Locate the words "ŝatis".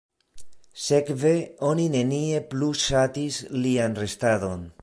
2.87-3.41